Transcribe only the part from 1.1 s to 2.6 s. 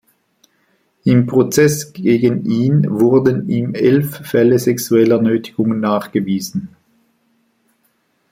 Prozess gegen